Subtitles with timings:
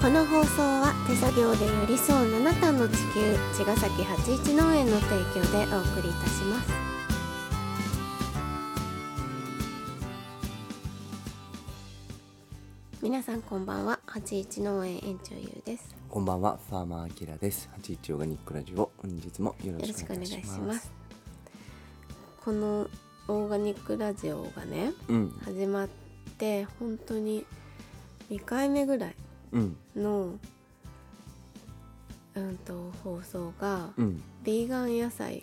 [0.00, 6.72] この放送は手作業で寄り添う七段の地球茅ヶ崎八一農園の提供でお送りいたします
[13.02, 17.68] 皆さんこんばんは八一農園園長ゆうですこんばんは、ファーマーアキラです。
[17.74, 20.40] 八一オーガニックラジオ、本日もよろしくお願いし。
[20.66, 20.90] ます
[22.42, 22.88] この
[23.28, 25.88] オーガニックラジオがねうん、始まっ
[26.38, 27.44] て本当に
[28.30, 29.14] 2回目ぐらい
[29.52, 30.38] うん、の
[32.34, 35.42] うんと放送がうん、「ビーガン野菜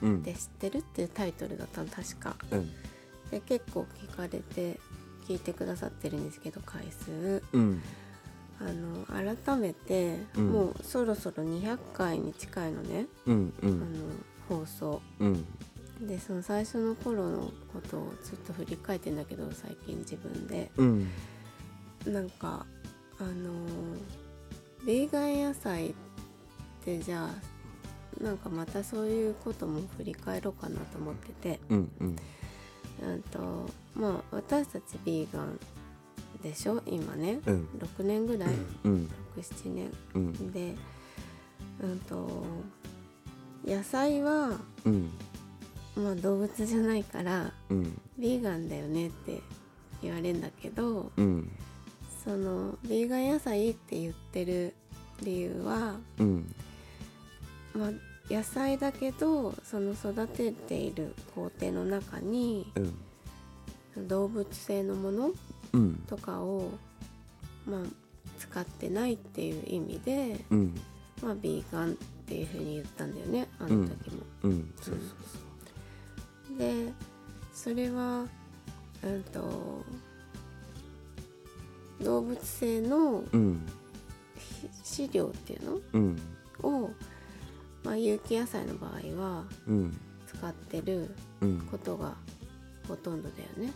[0.00, 2.36] うん、って知ってる?」っていうタイトルだったの確か。
[2.50, 2.70] うん、
[3.30, 4.78] で結構聞かれて
[5.26, 7.42] 聞いてくださってるんですけど回数。
[7.52, 7.82] うん、
[8.60, 10.48] あの改めて、うん。
[10.48, 13.84] もうそろそろ200回に近いのね、うん、うあのん、
[14.48, 15.02] 放送。
[15.20, 15.44] うん、
[16.06, 20.70] でその最初の頃のことをずっと振り返ってんだけど最近自分で。
[20.76, 21.08] うん、
[22.06, 22.64] なんか
[23.20, 24.18] あのー
[24.86, 25.94] ビーガン野菜っ
[26.84, 31.60] てじゃあなんかまたそういうことも振り返ろうかなと思ってて。
[31.68, 32.16] うん、うん、
[33.02, 35.58] うんとまあ私たちビーガン
[36.42, 37.40] でしょ今ね。
[37.46, 38.48] うん、6年ぐらい。
[38.84, 39.90] うん、67年。
[40.14, 40.74] うん、で
[41.82, 42.44] うんと
[43.64, 45.10] 野菜は、うん、
[45.96, 49.40] まあ、動物じゃないからうん、ビーガンだよねって
[50.02, 51.50] 言われるんだけどうん、
[52.28, 54.74] そのビーガン野菜って言ってる
[55.22, 56.54] 理由は、うん、
[57.74, 57.90] まあ、
[58.30, 62.70] 野菜だけどその育てている工程の中に
[63.96, 65.30] うん、動物性のもの
[65.72, 66.70] うん、とかを、
[67.66, 67.80] まあ、
[68.38, 70.74] 使ってないっていう意味で、うん、
[71.22, 71.94] まあ、ビーガンっ
[72.26, 74.22] ていうふうに言ったんだよねあの時も。
[76.58, 76.92] で
[77.54, 78.26] それは
[79.02, 79.84] うんと
[82.02, 83.24] 動物性の
[84.82, 85.80] 飼料っていうの？
[85.92, 86.18] うん、
[86.62, 86.90] を、
[87.84, 92.14] まあ、有機野菜の場合はうん、使ってるうん、ことが
[92.86, 93.72] ほとんどだよね。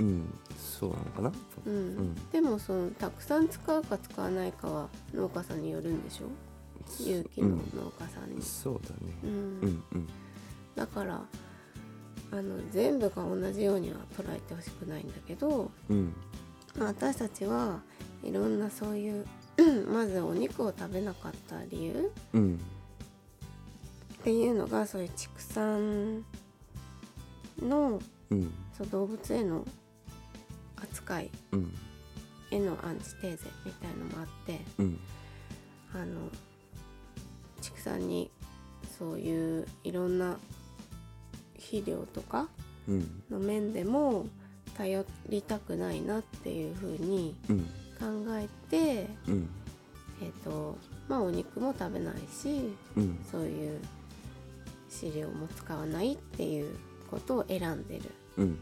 [0.00, 1.32] うん、そうなのかな？
[1.66, 1.74] うん。
[1.74, 2.14] うん。
[2.30, 6.26] でもそのたくさん使うか使わないかは農家さんによるんでしょ？
[7.00, 8.42] 有機の農家さんに。
[8.42, 9.14] そうだね。
[9.22, 9.30] うん。
[9.30, 10.08] うん、うん、
[10.74, 11.22] だから
[12.32, 16.14] あの全部が同じようには捉えてほしくないんだけど、うん、まあ
[16.78, 17.80] 私たちは
[18.22, 19.26] いろんなそういう
[19.92, 22.60] まずお肉を食べなかった理由うん、
[24.20, 26.24] っていうのがそういう畜産
[27.62, 29.64] のうん、そう動物への
[30.76, 31.74] 扱いうん、
[32.50, 34.98] へのアンチテーゼみたいのもあってうん、
[35.94, 36.30] あの
[37.60, 38.30] 畜産に
[38.98, 40.36] そういういろんな
[41.56, 42.48] 肥料とか
[42.86, 44.26] うん、の面でも
[44.76, 47.66] 頼りたくないなっていうふうにうん、考
[48.30, 49.48] えて、うん、
[50.22, 50.76] えっと
[51.08, 53.80] まあお肉も食べないしうん、そういう
[54.88, 56.76] 飼料も使わないっていう
[57.10, 58.02] ことを選んでる
[58.38, 58.58] うん、ん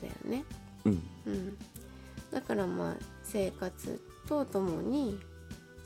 [0.00, 0.44] だよね。
[0.84, 1.58] うん、うん、
[2.30, 5.18] だからまあ生活とともに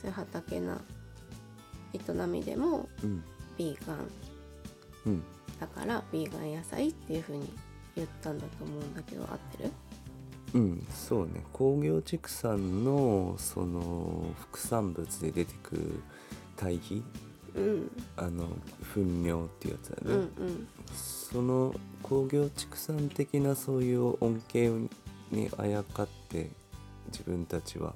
[0.01, 0.81] そういう畑な
[1.95, 3.23] 営みでもうん、
[3.57, 3.99] ビーガン
[5.07, 5.23] うん。
[5.61, 7.53] だからビーガン野菜っていうふうに
[7.97, 9.71] 言ったんだと思うんだけど合ってる？
[10.55, 11.43] うん、そうね。
[11.53, 16.03] 工業畜産のその副産物で出てくる
[16.57, 17.03] 堆肥？
[17.55, 17.91] うん。
[18.17, 18.49] あの
[18.95, 24.69] 糞尿っていうやつだね、うんうんその工業畜産的なそういう恩恵
[25.31, 26.51] にあやかって
[27.11, 27.95] 自分たちは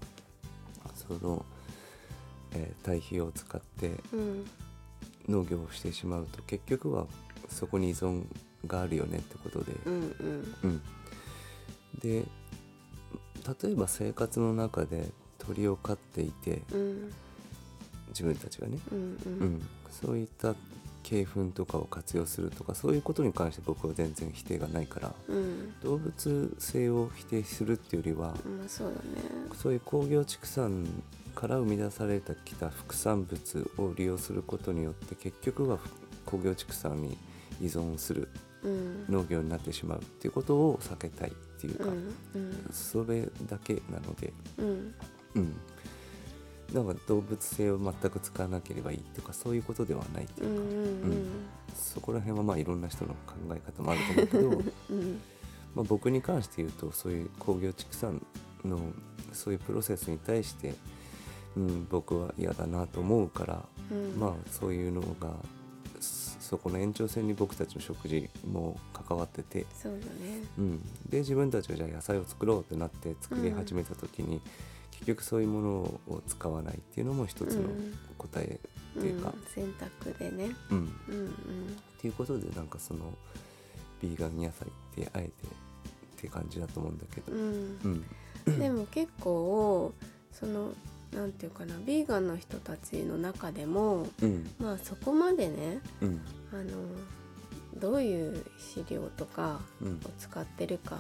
[0.95, 1.45] その、
[2.55, 4.47] えー堆肥を使ってうん。
[5.29, 7.07] 農業をしてしまうと結局は
[7.49, 8.23] そこに依存
[8.67, 10.55] があるよねってことで、うんうん。
[10.65, 10.83] うん、
[12.01, 12.25] で
[13.63, 17.13] 例えば生活の中で鳥を飼っていてうん。
[18.09, 19.47] 自分たちがね、うんううん。
[19.57, 20.55] ん、そういった
[21.05, 25.75] 鶏粉とかを活用するとかそういうことに関して僕は全然否定がないからうん。
[25.83, 28.99] 動物性を否定するっていうよりはまあそうだね。
[29.55, 30.87] そういう工業畜産
[31.35, 35.79] から生み出されてきた副産物を利用することによって結局は
[36.25, 37.19] 工業畜産に
[37.61, 38.23] 依存する。
[38.23, 41.85] うん農業になってしまうっていうことを避けたいっていうか、
[42.73, 44.95] それだけなので、うん。
[45.37, 45.57] うん、
[46.73, 51.13] なんか動物性を全く使わなければいいとかそういうことではないってうんういうか、ん。
[51.75, 55.21] そこら辺はまあいろんな人の考え方もあると思うけどうん。
[55.75, 58.25] まあ僕に関して言うとそういう工業畜産
[58.65, 58.81] の
[59.33, 60.75] そういうプロセスに対して、
[61.57, 64.19] うん、僕は嫌だなと思うから、うん。
[64.19, 65.35] まあそういうのが
[66.47, 70.43] そそこの延長線に僕たちの食事も関わってて、そうだね。
[70.59, 74.41] うん、で自分たちがじゃあ野菜を作ろうってなって作り始めた時に、
[74.93, 75.69] 結局そういうもの
[76.09, 77.69] を使わないっていうのも一つの
[78.17, 78.61] 答え
[78.99, 79.45] っていうか、うん。
[79.53, 80.55] 選択でね。
[80.71, 80.79] うん
[81.09, 81.27] うんうん。
[81.29, 81.31] っ
[82.01, 83.13] ていうことでなんかその
[84.01, 85.31] ビーガン野菜ってあえてっ
[86.17, 87.33] て感じだと思うんだけど。
[87.33, 88.05] うん。
[88.47, 88.59] うん。
[88.59, 89.93] でも結構
[90.33, 90.73] その
[91.17, 94.51] なんていうかなビーガンの人たちの中でもうん。
[94.61, 96.21] まあそこまでねうん。
[96.53, 99.95] あのどういう飼料とかうん。
[99.95, 100.97] を使ってるか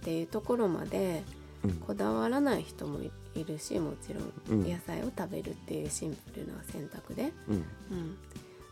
[0.00, 1.24] っていうところまで
[1.64, 1.72] うん。
[1.72, 4.20] こだわらない人もいいるしもちろ
[4.50, 4.70] うんん。
[4.70, 7.54] 野菜を食べるっていうシンプルな選択で、うん。
[7.54, 8.16] うん、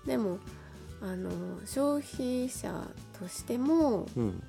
[0.07, 0.39] でも
[1.03, 1.31] あの
[1.65, 2.85] 消費者
[3.21, 4.43] としてもうん。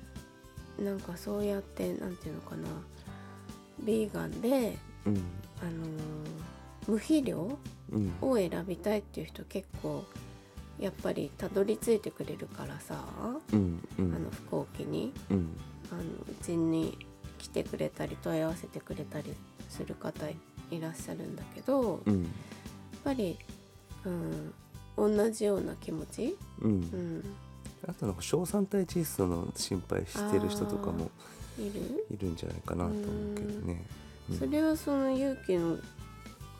[0.78, 2.68] なんかそうやってなんていうのかな
[3.84, 5.22] ビーガンでうん
[5.60, 5.70] あの
[6.86, 7.58] 無肥料
[7.92, 8.12] うん。
[8.20, 10.04] を選びたいっていう人結構
[10.78, 13.04] やっぱりたどり着いてくれるからさ、
[13.52, 14.14] うんうん。
[14.14, 15.12] あの不幸期に。
[15.30, 15.56] うん。
[15.92, 16.96] あのうちに
[17.38, 19.34] 来てくれたり問い合わせてくれたり
[19.68, 20.36] する方い
[20.80, 22.32] らっしゃるんだけど、やっうん
[23.02, 23.38] ぱり、
[24.96, 26.70] うん、同じような気持ち、うん。
[26.70, 27.24] うん、
[27.88, 31.10] あとなんか小酸体窒素の心配してる人とかも
[31.58, 33.84] いる、いるんじゃないかなと思うけどね。
[34.30, 34.38] うん。
[34.38, 35.78] それはその勇気の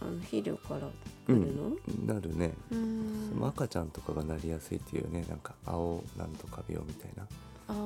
[0.03, 0.81] あの肥料から
[1.27, 2.53] 来るの、なるね。
[2.73, 3.31] うん。
[3.35, 7.27] その赤ちゃんとかがなりやすいっていうねなんか青なんとか病みたいな、
[7.69, 7.77] あー。
[7.77, 7.79] う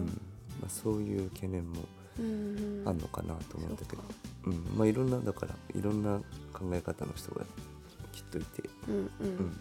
[0.00, 0.06] ん。
[0.60, 1.82] まあ、そういう懸念も
[2.18, 2.88] うんうん。
[2.88, 4.02] あんのかなと思うんだけど。
[4.44, 4.64] そうん。
[4.76, 6.18] まあいろんなだからいろんな
[6.52, 7.44] 考え方の人が
[8.12, 9.06] きっといて、うんうん。
[9.20, 9.56] うん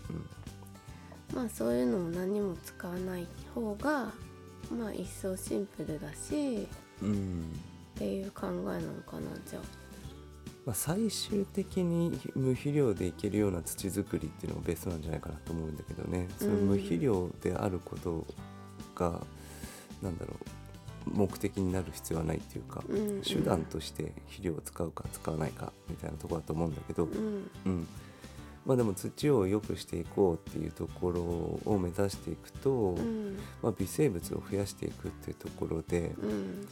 [1.35, 3.25] まあそういうのを何も使わない
[3.55, 4.11] 方が
[4.69, 6.67] まあ一層シンプルだし。
[7.01, 7.59] うんうん
[8.01, 9.62] っていう考えなのかなじゃあ。
[10.65, 16.27] まあ、最終的に無肥料でいけるような土作りっていうのがベストなんじゃないかなと思うんだけどね。
[16.38, 18.25] その無肥料であること
[18.95, 19.21] が、
[20.01, 20.36] なんだろ
[21.07, 23.21] う目的になる必要はないっていうか、うんうん。
[23.21, 27.50] 手段として肥料を使うか使わないかみたいなところだと思うんだけど、うん。
[27.65, 27.88] うん。
[28.63, 33.38] まあ、でも土を良くしていこうっていうところを目指していくと、うん。
[33.63, 36.68] まあ、微生物を増やしていくっていうところで、うん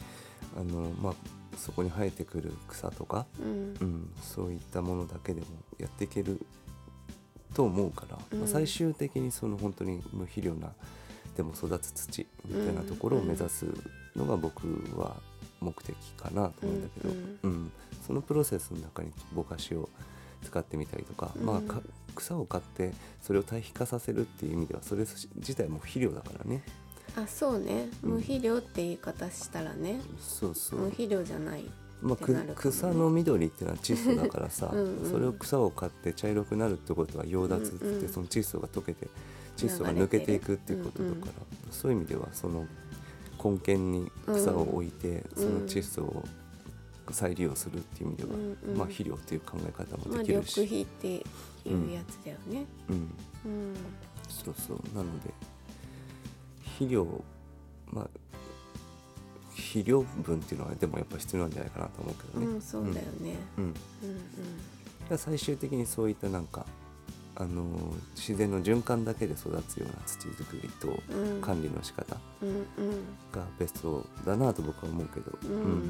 [0.56, 1.14] あのまあ、
[1.56, 3.74] そこに生えてくる草とか、うん。
[3.80, 5.46] うん、そういったものだけでも
[5.78, 6.40] やっていける
[7.54, 8.38] と思うから、うん。
[8.40, 10.72] まあ、最終的にその本当に無肥料な
[11.36, 13.66] でも育つ土みたいなところを目指す
[14.16, 14.66] のが僕
[14.98, 15.16] は
[15.60, 17.38] 目的かなと思うんだけど、うん。
[17.42, 17.72] うん。
[18.06, 19.88] そのプロセスの中にぼかしを
[20.42, 21.80] 使ってみたりとか、うんまあか
[22.14, 22.92] 草を買って
[23.22, 25.04] それを対比化させるっていう意味ではそれ
[25.36, 26.62] 自体も肥料だからね
[27.16, 27.88] あそうね。
[28.02, 28.10] うん。
[28.12, 30.00] 無肥料って言い方したらね。
[30.20, 30.80] そうそう。
[30.80, 31.64] 無肥料じゃない
[32.02, 32.76] まあ、くなるかもね。
[32.76, 38.08] 草の緑っていうのは窒素だからさうんうんそれを草を買って茶色くなるってことは溶脱っつって、うんうん。
[38.08, 39.08] その窒素が溶けて
[39.56, 41.32] 窒素が抜けていくっていうことだから、
[41.70, 42.66] そういう意味ではその
[43.42, 46.24] 根源に草を置いて、その窒素を
[47.10, 48.78] 再利用するっていう意味では、うんうん。
[48.78, 51.22] まあ、肥料っていう考え方もまあできるし、緑肥っ
[51.64, 52.66] ていうやつだよね。
[52.88, 53.74] うん、うん。
[54.28, 54.96] そうそう。
[54.96, 55.32] なので
[56.80, 57.06] 肥料
[57.92, 58.08] まあ
[59.54, 62.46] 肥料分っていうのはでもやっぱ必要なんじゃないかなと思うけどね。
[62.46, 63.36] うんそうだよね。
[63.58, 63.64] うん。
[63.64, 66.64] うんだから最終的にそういったなんか、
[67.36, 71.34] あのー自然の循環だけで育つような土作りとうん。
[71.36, 72.64] うん管理の仕方うんうん。
[73.32, 75.82] がベストだなと僕は思うけど、うん。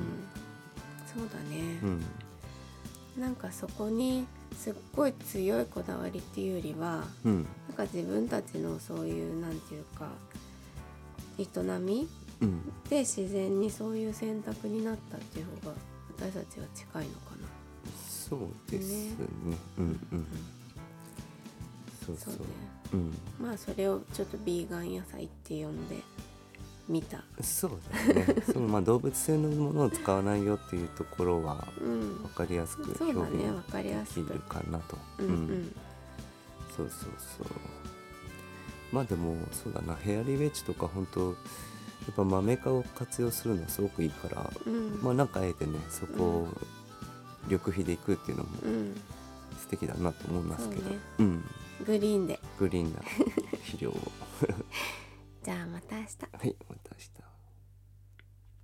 [1.14, 1.79] そうだね、
[3.17, 3.23] うん。
[3.23, 4.26] なんかそこに
[4.57, 7.47] すっごい強いこだわりっていうよりはうん。
[7.69, 10.09] なんか自分たちのそういうなんていうか
[11.42, 12.09] 営み
[12.40, 12.61] うん。
[12.88, 15.76] で自然にそういう選択になったっていう方が
[16.16, 17.49] 私たちは近いのかな。
[17.97, 19.26] そうですね。
[19.78, 20.26] うんうん。
[22.06, 22.35] そうそう。
[22.35, 22.52] そうね。
[22.92, 23.47] うん。
[23.47, 25.97] まあそれをちょっとビーガン野菜って呼んで
[26.88, 27.23] みた。
[27.42, 28.37] そうだね。
[28.52, 32.23] そのまあ動物性のものを使わないよっていうところはうん。
[32.23, 32.28] 分。
[32.30, 33.42] かりやすくそう表現
[34.14, 34.97] できるかなと。
[35.18, 35.26] うん。
[35.26, 35.76] うん。
[36.76, 37.47] そうそうそう
[38.92, 39.94] まあでもそうだな。
[39.94, 41.35] ヘアリウェッジとか本当や
[42.12, 45.00] っぱマメ科を活用するのはすごくいいから、うん。
[45.02, 46.49] まあなんかあえてねそこを
[47.44, 49.00] 緑肥でいくっていうのもうん。
[49.59, 50.99] 素敵だなと思いますけど、そうね。
[51.18, 51.44] うん。
[51.87, 52.40] グリーンで。
[52.59, 54.12] グリーンな肥料を。
[55.44, 56.09] じゃあまた明日。
[56.32, 57.20] はいまた明日